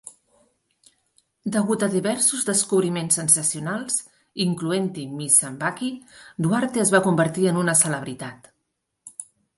Degut 1.55 1.83
a 1.87 1.89
diversos 1.95 2.47
descobriments 2.47 3.17
sensacionals, 3.21 3.99
incloent-hi 4.47 5.05
"Miss 5.19 5.39
Sambaqui", 5.45 5.91
Duarte 6.47 6.83
es 6.87 6.93
va 6.97 7.03
convertir 7.11 7.47
en 7.53 7.61
una 7.67 7.77
celebritat. 7.83 8.51